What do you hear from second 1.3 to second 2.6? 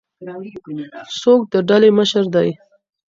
د ډلي مشر دی؟